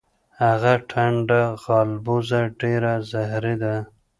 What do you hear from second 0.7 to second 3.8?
ټنډه غالبوزه ډیره زهری ده.